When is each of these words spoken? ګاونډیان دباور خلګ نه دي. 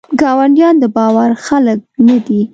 ګاونډیان 0.21 0.75
دباور 0.81 1.31
خلګ 1.45 1.79
نه 2.07 2.17
دي. 2.25 2.41